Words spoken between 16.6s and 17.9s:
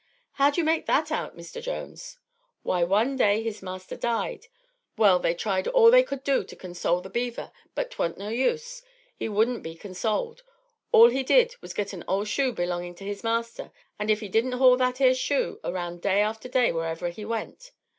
wherever he went.